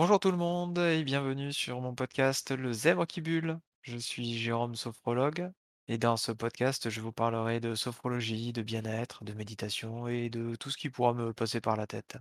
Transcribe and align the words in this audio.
Bonjour 0.00 0.18
tout 0.18 0.30
le 0.30 0.38
monde 0.38 0.78
et 0.78 1.04
bienvenue 1.04 1.52
sur 1.52 1.82
mon 1.82 1.94
podcast 1.94 2.52
Le 2.52 2.72
Zèbre 2.72 3.06
qui 3.06 3.20
bulle. 3.20 3.60
Je 3.82 3.98
suis 3.98 4.38
Jérôme 4.38 4.74
Sophrologue 4.74 5.52
et 5.88 5.98
dans 5.98 6.16
ce 6.16 6.32
podcast, 6.32 6.88
je 6.88 7.02
vous 7.02 7.12
parlerai 7.12 7.60
de 7.60 7.74
sophrologie, 7.74 8.54
de 8.54 8.62
bien-être, 8.62 9.24
de 9.24 9.34
méditation 9.34 10.08
et 10.08 10.30
de 10.30 10.54
tout 10.56 10.70
ce 10.70 10.78
qui 10.78 10.88
pourra 10.88 11.12
me 11.12 11.34
passer 11.34 11.60
par 11.60 11.76
la 11.76 11.86
tête. 11.86 12.16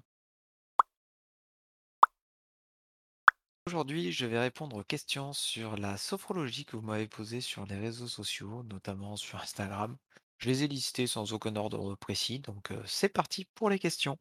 Aujourd'hui, 3.66 4.12
je 4.12 4.26
vais 4.26 4.40
répondre 4.40 4.76
aux 4.76 4.84
questions 4.84 5.32
sur 5.32 5.78
la 5.78 5.96
sophrologie 5.96 6.66
que 6.66 6.76
vous 6.76 6.86
m'avez 6.86 7.08
posées 7.08 7.40
sur 7.40 7.66
les 7.66 7.78
réseaux 7.78 8.10
sociaux, 8.10 8.62
notamment 8.64 9.16
sur 9.16 9.40
Instagram. 9.40 9.96
Je 10.38 10.50
les 10.50 10.64
ai 10.64 10.68
listées 10.68 11.08
sans 11.08 11.32
aucun 11.32 11.56
ordre 11.56 11.96
précis, 11.96 12.40
donc 12.40 12.72
euh, 12.72 12.84
c'est 12.86 13.08
parti 13.08 13.46
pour 13.56 13.70
les 13.70 13.80
questions. 13.80 14.18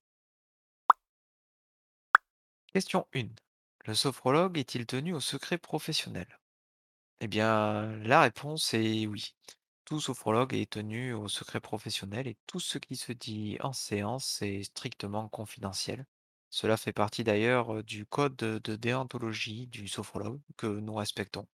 Question 2.73 3.07
1. 3.15 3.48
Le 3.89 3.95
sophrologue 3.95 4.59
est-il 4.59 4.85
tenu 4.85 5.15
au 5.15 5.21
secret 5.21 5.57
professionnel? 5.57 6.27
Eh 7.21 7.27
bien, 7.27 7.97
la 8.03 8.21
réponse 8.21 8.75
est 8.75 9.07
oui. 9.07 9.35
Tout 9.87 9.99
sophrologue 9.99 10.53
est 10.53 10.69
tenu 10.69 11.15
au 11.15 11.27
secret 11.27 11.59
professionnel 11.59 12.29
et 12.29 12.37
tout 12.47 12.61
ce 12.61 12.77
qui 12.77 12.97
se 12.97 13.13
dit 13.13 13.57
en 13.61 13.73
séance 13.73 14.43
est 14.43 14.65
strictement 14.65 15.31
confidentiel. 15.31 16.05
Cela 16.51 16.77
fait 16.77 16.93
partie 16.93 17.25
d'ailleurs 17.25 17.83
du 17.83 18.05
code 18.05 18.37
de 18.37 18.77
déontologie 18.77 19.69
du 19.69 19.89
sophrologue 19.89 20.43
que 20.59 20.67
nous 20.67 20.95
respectons. 20.95 21.47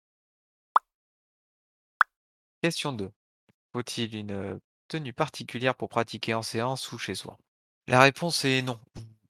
Question 2.63 2.95
2. 2.95 3.13
Faut-il 3.75 4.17
une 4.17 4.59
tenue 4.89 5.13
particulière 5.13 5.75
pour 5.75 5.91
pratiquer 5.91 6.33
en 6.33 6.43
séance 6.43 6.93
ou 6.93 6.99
chez 6.99 7.15
soi? 7.15 7.37
La 7.89 8.01
réponse 8.01 8.47
est 8.47 8.63
non. 8.63 8.81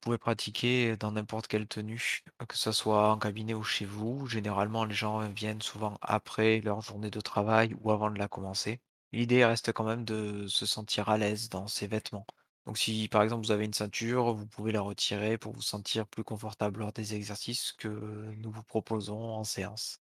Pouvez 0.03 0.17
pratiquer 0.17 0.97
dans 0.97 1.13
n'importe 1.13 1.47
quelle 1.47 1.65
tenue, 1.65 2.23
que 2.49 2.57
ce 2.57 2.73
soit 2.73 3.09
en 3.13 3.17
cabinet 3.17 3.53
ou 3.53 3.63
chez 3.63 3.85
vous. 3.85 4.27
Généralement, 4.27 4.83
les 4.83 4.93
gens 4.93 5.19
viennent 5.29 5.61
souvent 5.61 5.97
après 6.01 6.59
leur 6.59 6.81
journée 6.81 7.09
de 7.09 7.21
travail 7.21 7.73
ou 7.79 7.89
avant 7.89 8.11
de 8.11 8.19
la 8.19 8.27
commencer. 8.27 8.81
L'idée 9.13 9.45
reste 9.45 9.71
quand 9.71 9.85
même 9.85 10.03
de 10.03 10.45
se 10.47 10.65
sentir 10.65 11.07
à 11.07 11.17
l'aise 11.17 11.47
dans 11.47 11.67
ses 11.67 11.87
vêtements. 11.87 12.25
Donc 12.65 12.77
si 12.77 13.07
par 13.07 13.23
exemple 13.23 13.45
vous 13.45 13.51
avez 13.51 13.63
une 13.63 13.73
ceinture, 13.73 14.33
vous 14.33 14.45
pouvez 14.45 14.73
la 14.73 14.81
retirer 14.81 15.37
pour 15.37 15.53
vous 15.53 15.61
sentir 15.61 16.05
plus 16.05 16.25
confortable 16.25 16.81
lors 16.81 16.91
des 16.91 17.15
exercices 17.15 17.71
que 17.71 17.87
nous 17.87 18.51
vous 18.51 18.63
proposons 18.63 19.31
en 19.33 19.45
séance. 19.45 20.01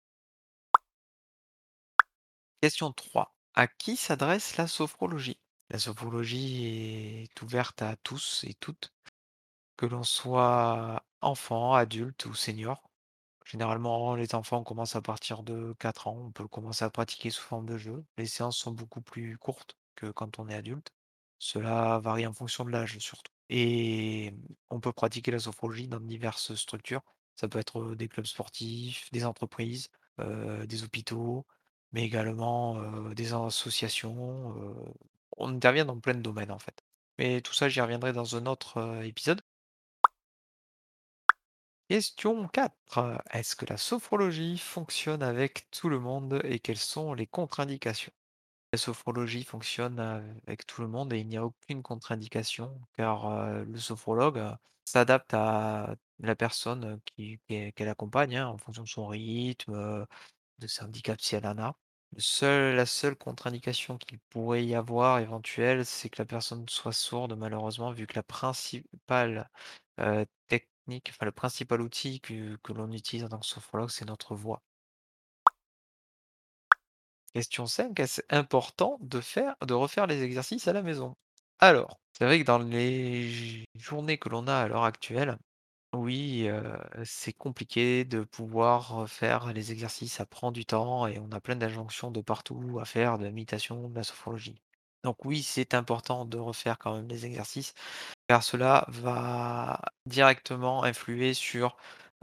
Question 2.60 2.92
3. 2.92 3.36
À 3.54 3.68
qui 3.68 3.98
s'adresse 3.98 4.58
la 4.58 4.66
sophrologie? 4.66 5.40
La 5.70 5.78
sophrologie 5.80 6.66
est 7.24 7.42
ouverte 7.44 7.82
à 7.84 7.96
tous 7.98 8.44
et 8.48 8.56
toutes. 8.56 8.92
Que 9.82 9.88
l'on 9.88 10.04
soit 10.04 11.04
enfant, 11.22 11.74
adulte 11.74 12.28
ou 12.28 12.36
senior. 12.36 12.92
Généralement, 13.46 14.14
les 14.14 14.36
enfants 14.36 14.64
commencent 14.64 14.96
à 14.96 15.02
partir 15.02 15.42
de 15.42 15.74
4 15.80 16.08
ans. 16.08 16.26
On 16.28 16.32
peut 16.32 16.48
commencer 16.48 16.86
à 16.86 16.92
pratiquer 16.92 17.32
sous 17.32 17.42
forme 17.42 17.66
de 17.66 17.80
jeu. 17.80 18.06
Les 18.20 18.28
séances 18.28 18.58
sont 18.58 18.74
beaucoup 18.74 19.02
plus 19.02 19.40
courtes 19.40 19.76
que 19.96 20.12
quand 20.12 20.38
on 20.38 20.48
est 20.50 20.54
adulte. 20.54 20.92
Cela 21.40 21.98
varie 21.98 22.28
en 22.28 22.34
fonction 22.34 22.64
de 22.64 22.70
l'âge 22.70 23.00
surtout. 23.00 23.32
Et 23.50 24.36
on 24.70 24.80
peut 24.80 24.94
pratiquer 24.94 25.32
la 25.32 25.40
sophrologie 25.40 25.88
dans 25.88 26.00
diverses 26.00 26.54
structures. 26.54 27.02
Ça 27.36 27.48
peut 27.48 27.58
être 27.58 27.96
des 27.96 28.08
clubs 28.08 28.28
sportifs, 28.28 29.12
des 29.12 29.26
entreprises, 29.26 29.90
des 30.20 30.84
hôpitaux, 30.84 31.48
mais 31.92 32.04
également 32.04 32.80
des 33.14 33.34
associations. 33.34 34.56
on 35.38 35.56
intervient 35.56 35.86
dans 35.86 36.00
plein 36.00 36.14
de 36.14 36.22
domaines 36.22 36.52
en 36.52 36.60
fait. 36.60 36.84
Mais 37.18 37.42
tout 37.42 37.54
ça, 37.56 37.68
j'y 37.68 37.82
reviendrai 37.82 38.14
dans 38.14 38.36
un 38.36 38.46
autre 38.46 39.02
épisode. 39.04 39.42
Question 41.92 42.48
4. 42.48 43.22
Est-ce 43.32 43.54
que 43.58 43.66
la 43.66 43.76
sophrologie 43.76 44.58
fonctionne 44.58 45.22
avec 45.22 45.70
tout 45.72 45.90
le 45.90 46.00
monde 46.00 46.40
et 46.46 46.60
quelles 46.60 46.78
sont 46.78 47.14
les 47.14 47.28
contre-indications? 47.28 48.14
La 48.74 48.80
sophrologie 48.80 49.44
fonctionne 49.44 50.00
avec 50.48 50.66
tout 50.68 50.82
le 50.82 50.88
monde 50.90 51.14
et 51.14 51.20
il 51.20 51.28
n'y 51.28 51.38
a 51.38 51.46
aucune 51.46 51.84
contre-indication 51.84 52.80
car 52.94 53.28
euh, 53.28 53.66
le 53.66 53.80
sophrologue 53.80 54.40
euh, 54.40 54.54
s'adapte 54.86 55.34
à 55.34 55.96
la 56.20 56.36
personne 56.36 57.02
qui, 57.06 57.40
qu'elle 57.50 57.90
accompagne 57.90 58.38
hein, 58.38 58.48
en 58.48 58.58
fonction 58.58 58.84
de 58.84 58.90
son 58.90 59.08
rythme, 59.08 59.74
euh, 59.76 60.06
de 60.60 60.68
ses 60.68 60.84
handicaps 60.84 61.24
si 61.24 61.36
elle 61.36 61.48
en 61.48 61.58
a. 61.60 61.78
La 62.52 62.86
seule 62.86 63.16
contre-indication 63.18 63.98
qu'il 63.98 64.20
pourrait 64.30 64.66
y 64.66 64.76
avoir 64.76 65.20
éventuelle, 65.20 65.86
c'est 65.86 66.10
que 66.10 66.22
la 66.22 66.26
personne 66.26 66.68
soit 66.70 66.94
sourde 66.94 67.36
malheureusement 67.38 67.92
vu 67.92 68.08
que 68.08 68.16
la 68.16 68.24
principale 68.24 69.50
Heu, 70.00 70.26
le 71.26 71.32
principal 71.32 71.82
outil 71.82 72.20
que 72.22 72.74
l'on 72.74 72.92
utilise 72.92 73.24
que 73.24 73.42
sophrologue, 73.42 73.90
c'est 73.90 74.06
notre 74.06 74.36
voix. 74.36 74.62
Question 77.34 77.66
5, 77.66 78.00
est-ce 78.00 78.22
important 78.30 78.98
de 79.02 79.20
faire 79.22 79.56
de 79.66 79.74
refaire 79.74 80.08
les 80.08 80.24
exercices 80.24 80.68
à 80.68 80.74
la 80.74 80.82
maison? 80.82 81.16
Alors, 81.60 82.00
c'est 82.18 82.26
vrai 82.26 82.40
que 82.40 82.44
dans 82.46 82.58
les 82.60 83.66
journées 83.76 84.18
que 84.18 84.30
l'on 84.30 84.48
a 84.48 84.56
à 84.56 84.68
l'heure 84.68 84.84
actuelle, 84.84 85.38
oui, 85.94 86.48
heu, 86.50 86.64
c'est 87.06 87.34
compliqué 87.34 88.06
de 88.06 88.24
pouvoir, 88.24 89.10
faire 89.10 89.54
les 89.54 89.72
exercices, 89.74 90.14
ça 90.16 90.26
prend 90.26 90.52
du 90.54 90.66
temps 90.66 91.08
et 91.08 91.20
on 91.20 91.32
a 91.32 91.42
plein 91.42 91.56
d'injonctions 91.58 92.12
de 92.12 92.22
partout 92.22 92.80
à 92.82 92.86
faire 92.86 93.18
de 93.20 93.26
la 93.26 93.32
méditation, 93.32 93.90
de 93.90 93.96
la 93.96 94.04
sophrologie. 94.04 94.62
Donc 95.04 95.26
oui, 95.26 95.44
c'est 95.44 95.74
important 95.74 96.26
de 96.26 96.38
refaire 96.38 96.78
quand 96.78 96.96
même 96.96 97.08
les 97.08 97.26
exercices, 97.26 97.74
car 98.28 98.44
cela 98.44 98.86
va 98.90 99.82
directement 100.06 100.84
influer 100.84 101.34
sur 101.34 101.78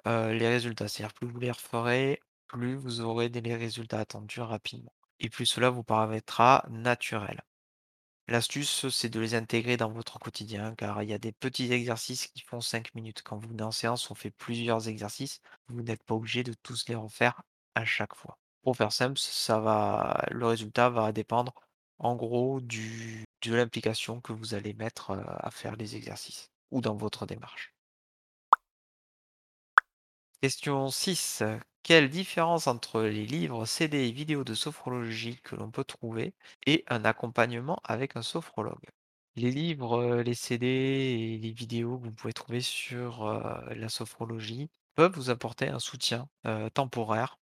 les 0.06 0.48
résultats, 0.48 0.88
c'est-à-dire 0.88 1.14
plus 1.14 1.26
vous 1.26 1.40
les 1.40 1.50
referez, 1.50 2.20
plus 2.46 2.74
vous 2.76 3.00
aurez 3.00 3.28
des 3.28 3.40
les 3.40 3.56
résultats 3.56 4.00
attendus 4.00 4.40
rapidement 4.40 4.92
et 5.20 5.28
plus 5.28 5.46
cela 5.46 5.70
vous 5.70 5.82
paraîtra 5.82 6.64
naturel. 6.70 7.42
L'astuce, 8.28 8.88
c'est 8.90 9.08
de 9.08 9.20
les 9.20 9.34
intégrer 9.34 9.76
dans 9.76 9.90
votre 9.90 10.18
quotidien, 10.18 10.74
car 10.74 11.02
il 11.02 11.08
y 11.08 11.14
a 11.14 11.18
des 11.18 11.32
petits 11.32 11.72
exercices 11.72 12.26
qui 12.28 12.40
font 12.42 12.60
5 12.60 12.94
minutes. 12.94 13.22
Quand 13.22 13.38
vous 13.38 13.48
venez 13.48 13.62
en 13.62 13.70
séance, 13.70 14.10
on 14.10 14.14
fait 14.14 14.30
plusieurs 14.30 14.86
exercices, 14.86 15.40
vous 15.68 15.82
n'êtes 15.82 16.04
pas 16.04 16.14
obligé 16.14 16.42
de 16.44 16.54
tous 16.62 16.84
les 16.88 16.94
refaire 16.94 17.42
à 17.74 17.84
chaque 17.84 18.14
fois. 18.14 18.38
Pour 18.62 18.76
faire 18.76 18.92
simple, 18.92 19.18
ça 19.18 19.58
va 19.58 20.24
le 20.30 20.46
résultat 20.46 20.90
va 20.90 21.10
dépendre 21.10 21.54
en 21.98 22.16
gros 22.16 22.60
de 22.60 23.54
l'implication 23.54 24.20
que 24.20 24.32
vous 24.32 24.54
allez 24.54 24.74
mettre, 24.74 25.10
à 25.10 25.50
faire 25.50 25.76
les 25.76 25.96
exercices 25.96 26.50
ou 26.70 26.80
dans 26.80 26.96
votre 26.96 27.26
démarche. 27.26 27.74
Question 30.40 30.88
6. 30.90 31.42
Quelle 31.82 32.10
différence 32.10 32.66
entre 32.66 33.02
les 33.02 33.26
livres, 33.26 33.64
CD 33.64 34.08
et 34.08 34.12
vidéos 34.12 34.44
de 34.44 34.54
sophrologie 34.54 35.40
que 35.42 35.56
l'on 35.56 35.70
peut 35.70 35.84
trouver 35.84 36.34
et 36.66 36.84
un 36.88 37.04
accompagnement 37.04 37.80
avec 37.82 38.14
un 38.16 38.22
sophrologue? 38.22 38.86
Les 39.36 39.50
livres, 39.50 40.16
les 40.16 40.34
CD 40.34 40.66
et 40.66 41.38
les 41.38 41.52
vidéos 41.52 41.98
que 41.98 42.04
vous 42.04 42.12
pouvez 42.12 42.32
trouver 42.32 42.60
sur, 42.60 43.24
la 43.70 43.88
sophrologie 43.88 44.68
peuvent 44.94 45.14
vous 45.14 45.30
apporter 45.30 45.68
un 45.68 45.78
soutien, 45.78 46.28
temporaire 46.74 47.38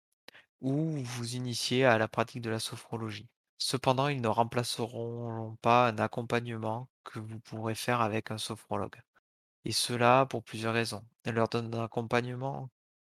ou 0.61 0.91
vous 0.91 1.35
initier 1.35 1.85
à 1.85 1.97
la 1.97 2.07
pratique 2.07 2.41
de 2.41 2.49
la 2.49 2.59
sophrologie. 2.59 3.27
Cependant, 3.57 4.07
ils 4.07 4.21
ne 4.21 4.27
remplaceront 4.27 5.57
pas 5.61 5.87
un 5.89 5.97
accompagnement 5.97 6.89
que 7.03 7.19
vous 7.19 7.39
pourrez 7.39 7.75
faire 7.75 8.01
avec 8.01 8.31
un 8.31 8.37
sophrologue. 8.37 9.01
Et 9.65 9.71
cela 9.71 10.25
pour 10.27 10.43
plusieurs 10.43 10.73
raisons. 10.73 11.03
Lors 11.25 11.49
d'un 11.49 11.71
accompagnement 11.83 12.69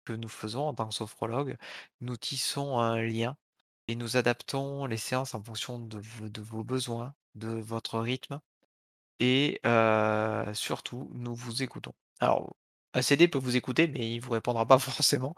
que 0.06 0.14
nous 0.14 0.30
faisons 0.30 0.68
en 0.68 0.74
tant 0.76 0.88
que 0.90 0.96
sophrologue, 0.96 1.58
nous 2.02 2.18
tissons 2.18 2.80
un 2.80 3.02
lien 3.02 3.38
et 3.88 3.96
nous 3.96 4.18
adaptons 4.18 4.86
les 4.86 4.98
séances 4.98 5.36
en 5.36 5.44
fonction 5.44 5.80
de 5.80 6.00
vos, 6.42 6.64
besoins, 6.64 7.16
de 7.36 7.50
votre 7.50 8.00
rythme 8.00 8.42
et 9.20 9.62
surtout, 10.54 11.10
nous 11.14 11.36
vous 11.36 11.64
écoutons. 11.64 11.94
Alors, 12.20 12.56
un 12.94 13.02
CD 13.02 13.28
peut 13.28 13.40
vous 13.40 13.56
écouter, 13.56 13.88
mais 13.88 14.14
il 14.16 14.20
vous 14.20 14.32
répondra 14.32 14.66
pas 14.68 14.80
forcément. 14.80 15.36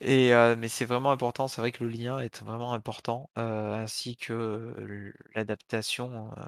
Mais 0.00 0.68
c'est 0.68 0.84
vraiment 0.84 1.10
important, 1.10 1.48
c'est 1.48 1.60
vrai 1.60 1.72
que 1.72 1.84
le 1.84 1.90
lien 1.90 2.18
est 2.18 2.42
vraiment 2.42 2.72
important, 2.72 3.30
ainsi 3.36 4.16
que 4.16 5.12
l'adaptation 5.34 6.30
euh, 6.38 6.42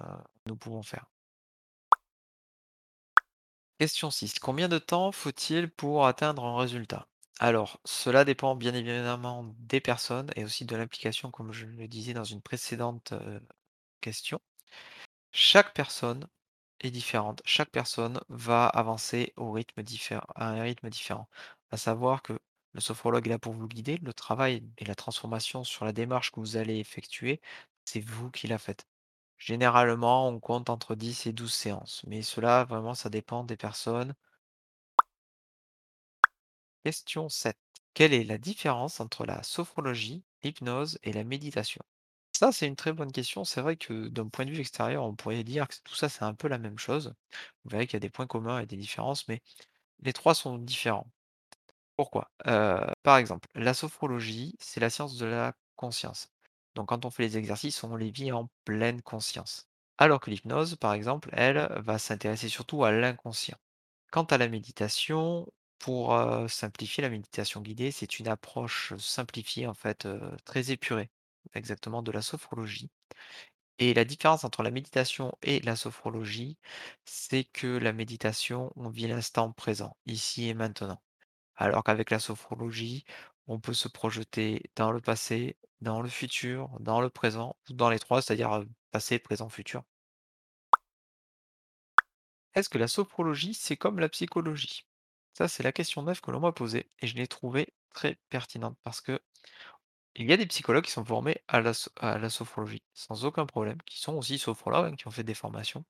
nous 0.47 0.57
pouvons 0.57 0.83
faire. 0.83 1.07
Question 3.79 4.11
6. 4.11 4.39
Combien 4.39 4.69
de 4.69 4.79
temps 4.79 5.13
faut-il 5.13 5.69
pour 5.71 6.07
atteindre 6.07 6.45
un 6.45 6.57
résultat? 6.57 7.09
Alors, 7.41 7.81
cela 7.85 8.25
dépend 8.25 8.55
bien 8.55 8.75
évidemment 8.75 9.45
des 9.59 9.81
personnes 9.81 10.31
et 10.37 10.45
aussi 10.45 10.65
de 10.65 10.77
l'implication, 10.77 11.31
comme 11.31 11.53
je 11.53 11.67
le 11.67 11.89
disais 11.89 12.15
dans 12.15 12.25
une 12.25 12.41
précédente 12.41 13.13
question. 14.01 14.41
Chaque 15.33 15.75
personne 15.75 16.29
est 16.81 16.91
différente. 16.91 17.43
Chaque 17.45 17.71
personne 17.71 18.21
va 18.29 18.67
avancer 18.67 19.33
au 19.37 19.57
à 19.57 20.49
un 20.49 20.63
rythme 20.63 20.91
différent. 20.91 21.29
À 21.71 21.77
savoir 21.77 22.23
que 22.23 22.39
le 22.73 22.81
sophrologue 22.81 23.27
est 23.27 23.31
là 23.31 23.39
pour 23.39 23.53
vous 23.55 23.69
guider. 23.69 23.97
Le 23.99 24.13
travail 24.15 24.63
et 24.79 24.85
la 24.85 24.95
transformation 24.95 25.65
sur 25.65 25.85
la 25.85 25.93
démarche 25.93 26.31
que 26.33 26.41
vous 26.41 26.57
allez 26.57 26.79
effectuer, 26.79 27.41
c'est 27.85 28.01
vous 28.01 28.31
qui 28.31 28.47
la 28.49 28.59
faites. 28.59 28.87
Généralement, 29.39 30.29
on 30.29 30.41
compte 30.41 30.71
entre 30.71 30.95
10 30.95 31.27
et 31.27 31.33
12 31.33 31.53
séances, 31.55 32.03
mais 32.07 32.23
cela, 32.23 32.65
vraiment, 32.65 32.95
ça 32.95 33.11
dépend 33.11 33.45
des 33.45 33.57
personnes 33.57 34.15
Question 36.85 37.29
7. 37.29 37.59
Quelle 37.93 38.15
est 38.15 38.23
la 38.23 38.39
différence 38.39 39.01
entre 39.01 39.27
la 39.27 39.43
sophrologie, 39.43 40.23
l'hypnose 40.45 40.97
et 41.03 41.13
la 41.13 41.25
méditation? 41.25 41.83
Ça, 42.33 42.53
c'est 42.53 42.67
une 42.67 42.77
très 42.77 42.93
bonne 42.93 43.11
question. 43.13 43.45
C'est 43.45 43.61
vrai 43.63 43.77
que 43.77 44.09
d'un 44.09 44.29
point 44.29 44.45
de 44.45 44.51
vue 44.51 44.61
extérieur, 44.61 45.05
on 45.05 45.15
pourrait 45.17 45.45
dire 45.45 45.67
que 45.69 45.77
tout 45.85 45.95
ça, 45.95 46.09
c'est 46.09 46.25
un 46.25 46.35
peu 46.35 46.49
la 46.49 46.59
même 46.59 46.79
chose. 46.79 47.15
Vous 47.65 47.71
verrez 47.71 47.87
qu'il 47.87 47.95
y 47.95 47.97
a 47.97 48.01
des 48.01 48.11
points 48.11 48.27
communs 48.27 48.61
et 48.61 48.67
des 48.67 48.77
différences, 48.77 49.27
mais 49.29 49.43
les 50.01 50.13
3 50.13 50.35
sont 50.35 50.59
différents. 50.59 51.11
Pourquoi? 52.03 52.33
Heu, 52.49 52.81
par 53.05 53.17
exemple, 53.19 53.49
la 53.55 53.75
sophrologie, 53.75 54.57
c'est 54.59 54.81
la 54.81 54.91
science 54.91 55.19
de 55.19 55.27
la 55.27 55.55
conscience. 55.77 56.31
Donc 56.75 56.89
quand 56.89 57.05
on 57.05 57.11
fait 57.11 57.23
les 57.23 57.39
exercices, 57.39 57.85
on 57.85 57.95
les 57.95 58.11
vit 58.11 58.33
en 58.33 58.51
pleine 58.65 59.03
conscience. 59.03 59.69
Alors 59.99 60.19
que 60.21 60.29
l'hypnose, 60.31 60.75
par 60.77 60.95
exemple, 60.95 61.31
elle, 61.33 61.69
va 61.85 61.99
s'intéresser 61.99 62.49
surtout 62.49 62.83
à 62.85 62.91
l'inconscient. 62.91 63.57
Quant 64.13 64.25
à 64.25 64.39
la 64.39 64.49
méditation, 64.49 65.47
pour, 65.81 66.15
heu, 66.15 66.49
simplifier, 66.49 67.03
la 67.03 67.11
méditation 67.11 67.61
guidée, 67.63 67.91
c'est 67.93 68.21
une 68.21 68.29
approche 68.29 68.95
simplifiée, 68.99 69.67
en 69.69 69.75
fait, 69.75 70.07
heu, 70.07 70.21
très 70.47 70.71
épurée, 70.73 71.11
exactement, 71.55 72.03
de 72.03 72.13
la 72.13 72.23
sophrologie 72.23 72.91
et 73.79 73.95
la 73.95 74.05
différence 74.07 74.45
entre 74.45 74.63
la 74.65 74.71
méditation 74.73 75.35
et 75.43 75.61
la 75.63 75.77
sophrologie, 75.77 76.59
c'est 77.07 77.45
que 77.45 77.67
la 77.79 77.93
méditation, 77.93 78.73
on 78.77 78.91
vit 78.91 79.09
l'instant 79.09 79.53
présent, 79.53 79.97
ici 80.07 80.49
et 80.49 80.55
maintenant. 80.55 81.03
Alors 81.63 81.85
qu'avec 81.85 82.11
la 82.11 82.19
sophrologie, 82.19 83.05
on 83.47 83.61
peut 83.61 83.73
se 83.73 83.87
projeter 83.87 84.71
dans 84.75 84.91
le 84.91 85.01
passé, 85.01 85.57
dans 85.81 86.03
le 86.03 86.09
futur, 86.09 86.69
dans 86.81 87.01
le 87.01 87.09
présent 87.09 87.57
dans 87.71 87.89
les 87.89 88.01
3, 88.01 88.21
c'est-à-dire, 88.21 88.65
passé, 88.91 89.21
présent, 89.21 89.49
futur. 89.49 89.85
Est-ce 92.55 92.69
que 92.71 92.79
la 92.79 92.89
sophrologie, 92.89 93.55
c'est 93.55 93.77
comme 93.77 93.99
la 93.99 94.09
psychologie? 94.09 94.87
Ça, 95.35 95.47
c'est 95.49 95.63
la 95.63 95.73
question 95.73 96.03
9 96.03 96.21
que 96.21 96.31
l'on 96.33 96.41
m'a 96.41 96.53
posée 96.53 96.91
et 97.01 97.07
je 97.07 97.15
l'ai 97.17 97.27
trouvée 97.29 97.75
très 97.95 98.17
pertinente 98.31 98.77
parce 98.83 99.01
que 99.01 99.21
il 100.17 100.29
y 100.29 100.33
a 100.33 100.37
des 100.39 100.47
psychologues 100.47 100.85
qui 100.85 100.91
sont 100.93 101.05
formés 101.05 101.43
à 101.49 101.61
la 101.61 101.75
so 101.75 101.91
à 101.97 102.19
la 102.19 102.31
sophrologie, 102.31 102.83
sans 102.95 103.25
aucun 103.25 103.47
problème, 103.47 103.81
qui 103.83 104.01
sont 104.01 104.15
aussi 104.15 104.39
sophrologues, 104.39 104.93
hein, 104.93 104.97
qui 104.97 105.07
ont 105.09 105.11
fait 105.11 105.25
des 105.25 105.35
formations. 105.35 105.85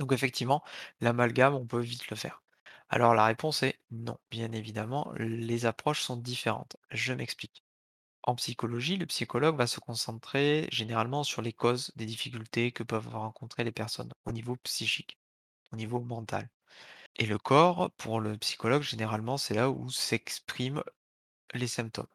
Donc 0.00 0.12
effectivement, 0.12 0.64
l'amalgame, 1.00 1.54
on 1.54 1.66
peut 1.66 1.80
vite 1.80 2.10
le 2.10 2.16
faire. 2.16 2.42
Alors 2.92 3.14
la 3.14 3.24
réponse 3.24 3.64
est 3.64 3.80
non, 3.90 4.18
bien 4.30 4.52
évidemment, 4.52 5.12
les 5.16 5.66
approches 5.66 6.00
sont 6.02 6.16
différentes. 6.16 6.76
Je 6.92 7.12
m'explique. 7.12 7.64
En 8.24 8.36
psychologie, 8.36 8.96
le 8.98 9.06
psychologue 9.06 9.56
va 9.56 9.66
se 9.68 9.80
concentrer 9.80 10.68
généralement 10.72 11.24
sur 11.24 11.42
les 11.42 11.52
causes 11.54 11.92
des 11.96 12.06
difficultés 12.06 12.72
que 12.72 12.82
peuvent 12.84 13.08
rencontrer 13.08 13.64
les 13.64 13.72
personnes 13.72 14.12
au 14.26 14.32
niveau 14.32 14.56
psychique, 14.56 15.18
au 15.72 15.76
niveau 15.76 16.00
mental. 16.00 16.50
Et 17.16 17.26
le 17.26 17.38
corps, 17.38 17.90
pour 17.98 18.20
le 18.20 18.38
psychologue, 18.38 18.82
généralement, 18.82 19.38
c'est 19.38 19.54
là 19.54 19.70
où 19.70 19.90
s'expriment 19.90 20.84
les 21.54 21.68
symptômes. 21.68 22.08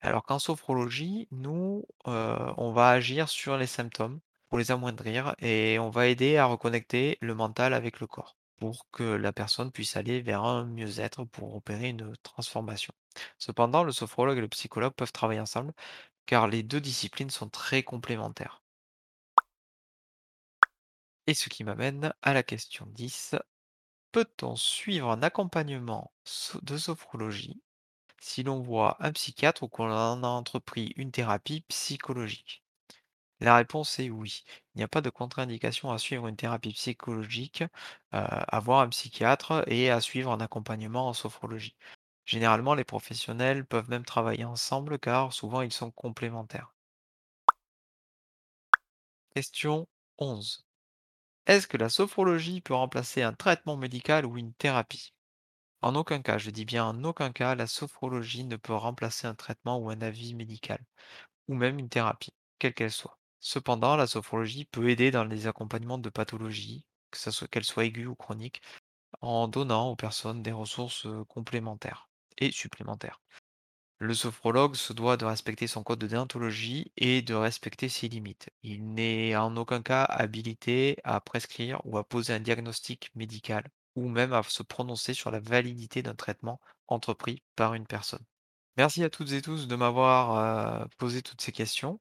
Alors 0.00 0.24
qu'en 0.24 0.38
sophrologie, 0.40 1.28
nous, 1.32 1.86
heu, 2.08 2.36
on 2.58 2.72
va 2.72 2.90
agir 2.90 3.28
sur 3.30 3.56
les 3.58 3.66
symptômes 3.68 4.20
pour 4.48 4.58
les 4.58 4.70
amoindrir 4.72 5.34
et 5.40 5.78
on 5.80 5.90
va 5.90 6.08
aider 6.08 6.36
à 6.38 6.46
reconnecter 6.46 7.18
le 7.22 7.34
mental 7.34 7.74
avec 7.74 8.00
le 8.00 8.06
corps, 8.08 8.36
pour 8.56 8.88
que 8.90 9.04
la 9.04 9.32
personne 9.32 9.72
puisse 9.72 9.96
aller 9.96 10.20
vers 10.22 10.44
un 10.44 10.64
mieux-être, 10.66 11.24
pour 11.24 11.54
opérer 11.54 11.88
une 11.90 12.16
transformation. 12.22 12.92
Cependant, 13.38 13.84
le 13.84 13.92
sophrologue 13.92 14.38
et 14.38 14.42
le 14.42 14.48
psychologue 14.48 14.94
peuvent 14.94 15.12
travailler 15.12 15.40
ensemble, 15.40 15.72
car 16.26 16.48
les 16.48 16.62
2 16.64 16.80
disciplines 16.80 17.30
sont 17.30 17.48
très 17.50 17.82
complémentaires. 17.84 18.62
Et 21.28 21.34
ce 21.34 21.48
qui 21.48 21.62
m'amène 21.62 22.12
à 22.22 22.34
la 22.34 22.42
question 22.42 22.84
10. 22.88 23.36
Peut-on 24.12 24.56
suivre 24.56 25.10
un 25.10 25.22
accompagnement 25.22 26.12
de 26.62 26.78
sophrologie 26.78 27.62
si 28.20 28.44
l'on 28.44 28.60
voit 28.62 28.96
un 29.00 29.12
psychiatre 29.12 29.64
ou 29.64 29.68
qu'on 29.68 29.90
a 29.90 30.28
entrepris 30.28 30.92
une 30.96 31.12
thérapie 31.12 31.62
psychologique? 31.68 32.65
La 33.40 33.56
réponse 33.56 33.98
est 33.98 34.10
oui. 34.10 34.44
Il 34.74 34.78
n'y 34.78 34.84
a 34.84 34.88
pas 34.88 35.00
de 35.00 35.08
contre-indication 35.08 35.90
à 35.90 35.96
suivre 35.98 36.26
une 36.28 36.36
thérapie 36.36 36.74
psychologique, 36.74 37.62
heu, 37.62 37.68
à 38.12 38.60
voir 38.60 38.80
un 38.80 38.90
psychiatre 38.90 39.64
et 39.68 39.88
à 39.90 40.02
suivre 40.02 40.30
un 40.32 40.40
accompagnement 40.40 41.08
en 41.08 41.14
sophrologie. 41.14 41.76
Généralement, 42.26 42.74
les 42.74 42.84
professionnels 42.84 43.64
peuvent 43.66 43.88
même 43.88 44.04
travailler 44.04 44.44
ensemble 44.44 44.98
car 44.98 45.32
souvent 45.32 45.62
ils 45.62 45.72
sont 45.72 45.90
complémentaires. 45.92 46.74
Question 49.36 49.86
11. 50.18 50.64
Est-ce 51.46 51.68
que 51.68 51.76
la 51.76 51.88
sophrologie 51.90 52.60
peut 52.60 52.74
remplacer 52.74 53.22
un 53.22 53.34
traitement 53.34 53.76
médical 53.76 54.26
ou 54.26 54.38
une 54.38 54.54
thérapie? 54.54 55.14
En 55.82 55.94
aucun 55.96 56.22
cas, 56.22 56.38
je 56.38 56.50
dis 56.50 56.64
bien 56.66 56.84
en 56.86 57.04
aucun 57.04 57.32
cas, 57.32 57.54
la 57.54 57.66
sophrologie 57.68 58.44
ne 58.44 58.56
peut 58.56 58.74
remplacer 58.74 59.26
un 59.28 59.34
traitement 59.36 59.78
ou 59.78 59.90
un 59.90 60.02
avis 60.02 60.34
médical, 60.34 60.84
ou 61.48 61.54
même 61.54 61.78
une 61.78 61.90
thérapie, 61.90 62.34
quelle 62.58 62.74
qu'elle 62.74 62.92
soit. 62.92 63.18
Cependant, 63.40 63.96
la 63.96 64.06
sophrologie 64.06 64.64
peut 64.66 64.90
aider 64.90 65.10
dans 65.10 65.24
les 65.24 65.46
accompagnements 65.46 65.98
de 65.98 66.10
pathologies, 66.10 66.84
que 67.10 67.18
ça 67.18 67.30
soit, 67.32 67.48
qu'elles 67.48 67.64
soient 67.64 67.84
aiguës 67.84 68.08
ou 68.08 68.14
chroniques, 68.14 68.60
en 69.20 69.48
donnant 69.48 69.90
aux 69.90 69.96
personnes 69.96 70.42
des 70.42 70.52
ressources 70.52 71.06
complémentaires 71.28 72.08
et 72.38 72.52
supplémentaires. 72.52 73.20
Le 73.98 74.14
sophrologue 74.14 74.74
se 74.74 74.92
doit 74.92 75.16
de 75.16 75.24
respecter 75.24 75.66
son 75.66 75.82
code 75.82 75.98
de 75.98 76.06
déontologie 76.06 76.92
et 76.96 77.22
de 77.22 77.34
respecter 77.34 77.88
ses 77.88 78.08
limites. 78.08 78.50
Il 78.62 78.92
n'est 78.92 79.36
en 79.36 79.56
aucun 79.56 79.82
cas 79.82 80.04
habilité 80.04 80.96
à 81.04 81.20
prescrire 81.20 81.80
ou 81.84 81.96
à 81.98 82.04
poser 82.04 82.34
un 82.34 82.40
diagnostic 82.40 83.10
médical 83.14 83.68
ou 83.94 84.08
même 84.08 84.34
à 84.34 84.42
se 84.42 84.62
prononcer 84.62 85.14
sur 85.14 85.30
la 85.30 85.40
validité 85.40 86.02
d'un 86.02 86.14
traitement 86.14 86.60
entrepris 86.88 87.42
par 87.54 87.74
une 87.74 87.86
personne. 87.86 88.24
Merci 88.76 89.02
à 89.02 89.08
toutes 89.10 89.32
et 89.32 89.40
tous 89.40 89.66
de 89.68 89.76
m'avoir 89.76 90.88
posé 90.98 91.22
toutes 91.22 91.40
ces 91.40 91.52
questions. 91.52 91.98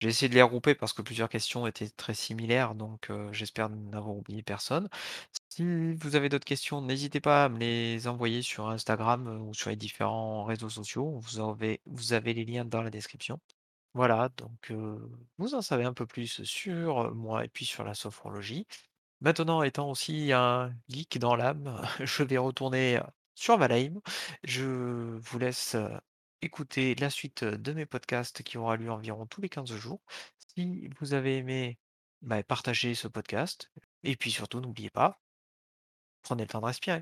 J'ai 0.00 0.08
essayé 0.08 0.28
de 0.28 0.34
les 0.34 0.42
regrouper 0.42 0.74
parce 0.74 0.92
que 0.92 1.02
plusieurs 1.02 1.28
questions 1.28 1.66
étaient 1.66 1.88
très 1.88 2.14
similaires, 2.14 2.74
donc 2.74 3.10
j'espère 3.32 3.70
n'avoir 3.70 4.16
oublié 4.16 4.42
personne. 4.42 4.88
Si 5.48 5.94
vous 5.94 6.16
avez 6.16 6.28
d'autres 6.28 6.44
questions, 6.44 6.82
n'hésitez 6.82 7.20
pas 7.20 7.44
à 7.44 7.48
me 7.48 7.58
les 7.58 8.06
envoyer 8.08 8.42
sur 8.42 8.68
Instagram 8.68 9.26
ou 9.48 9.54
sur 9.54 9.70
les 9.70 9.76
différents 9.76 10.44
réseaux 10.44 10.68
sociaux. 10.68 11.18
Vous 11.20 11.40
avez, 11.40 12.34
les 12.34 12.44
liens 12.44 12.64
dans 12.66 12.82
la 12.82 12.90
description. 12.90 13.40
Voilà, 13.94 14.28
donc 14.36 14.72
vous 15.38 15.54
en 15.54 15.62
savez 15.62 15.84
un 15.84 15.94
peu 15.94 16.06
plus 16.06 16.44
sur 16.44 17.14
moi 17.14 17.44
et 17.44 17.48
puis 17.48 17.64
sur 17.64 17.84
la 17.84 17.94
sophrologie. 17.94 18.66
Maintenant, 19.20 19.62
étant 19.62 19.90
aussi 19.90 20.32
un 20.32 20.74
geek 20.88 21.18
dans 21.18 21.36
l'âme, 21.36 21.82
je 22.00 22.22
vais 22.22 22.38
retourner, 22.38 23.00
sur 23.34 23.56
Valheim. 23.58 24.00
Je 24.44 24.64
vous 25.18 25.38
laisse, 25.38 25.76
écouter 26.46 26.94
la 26.96 27.10
suite, 27.10 27.44
de 27.44 27.72
mes 27.72 27.86
podcasts 27.86 28.42
qui 28.42 28.58
aura 28.58 28.76
lieu 28.76 28.90
environ 28.90 29.26
tous 29.26 29.40
les 29.40 29.48
15 29.48 29.76
jours. 29.76 30.00
Si 30.56 30.88
vous 30.98 31.12
avez 31.14 31.36
aimé, 31.38 31.78
bah, 32.22 32.42
partagez 32.42 32.94
ce 32.94 33.08
podcast 33.08 33.70
et 34.04 34.16
puis 34.16 34.30
surtout 34.30 34.60
n'oubliez 34.60 34.90
pas, 34.90 35.20
prenez 36.22 36.44
le 36.44 36.48
temps 36.48 36.60
de 36.60 36.66
respirer. 36.66 36.94